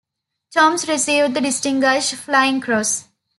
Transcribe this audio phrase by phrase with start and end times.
[0.51, 3.07] Toms received the Distinguished Flying Cross.